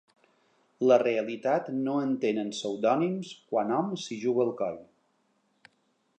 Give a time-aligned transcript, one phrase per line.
[0.91, 4.83] La realitat no entén en pseudònims quan hom s’hi juga el coll.